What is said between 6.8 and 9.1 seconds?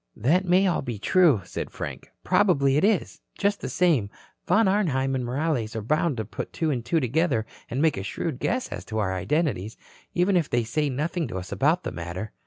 two together and make a shrewd guess as to